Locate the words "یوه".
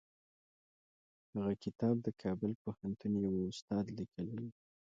3.25-3.41